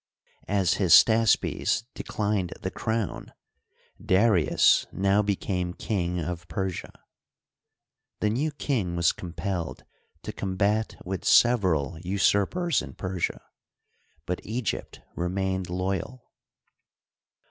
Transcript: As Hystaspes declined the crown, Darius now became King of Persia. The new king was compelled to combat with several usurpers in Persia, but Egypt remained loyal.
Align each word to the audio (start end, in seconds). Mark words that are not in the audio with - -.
As 0.47 0.77
Hystaspes 0.79 1.83
declined 1.93 2.53
the 2.63 2.71
crown, 2.71 3.33
Darius 4.03 4.87
now 4.91 5.21
became 5.21 5.75
King 5.75 6.19
of 6.19 6.47
Persia. 6.47 6.91
The 8.19 8.31
new 8.31 8.49
king 8.51 8.95
was 8.95 9.11
compelled 9.11 9.83
to 10.23 10.33
combat 10.33 10.95
with 11.05 11.23
several 11.23 11.99
usurpers 11.99 12.81
in 12.81 12.95
Persia, 12.95 13.43
but 14.25 14.41
Egypt 14.43 15.01
remained 15.15 15.69
loyal. 15.69 16.31